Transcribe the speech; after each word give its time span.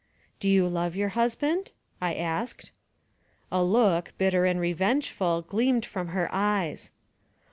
"Do 0.39 0.49
you 0.49 0.67
love 0.67 0.95
your 0.95 1.09
husband?" 1.09 1.73
I 2.01 2.15
asked. 2.15 2.71
A 3.51 3.63
look, 3.63 4.13
bitter 4.17 4.45
and 4.45 4.59
revengeful, 4.59 5.43
gleamed 5.43 5.85
from 5.85 6.07
her 6.07 6.27
eyes. 6.33 6.89